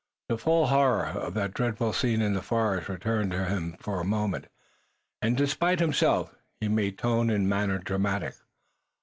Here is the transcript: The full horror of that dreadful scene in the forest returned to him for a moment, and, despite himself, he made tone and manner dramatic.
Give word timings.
The 0.29 0.37
full 0.39 0.65
horror 0.65 1.05
of 1.05 1.35
that 1.35 1.53
dreadful 1.53 1.93
scene 1.93 2.23
in 2.23 2.33
the 2.33 2.41
forest 2.41 2.89
returned 2.89 3.29
to 3.33 3.45
him 3.45 3.77
for 3.79 3.99
a 3.99 4.03
moment, 4.03 4.47
and, 5.21 5.37
despite 5.37 5.79
himself, 5.79 6.33
he 6.59 6.67
made 6.67 6.97
tone 6.97 7.29
and 7.29 7.47
manner 7.47 7.77
dramatic. 7.77 8.33